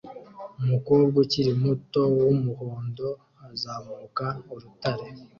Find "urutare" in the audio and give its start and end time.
4.53-5.05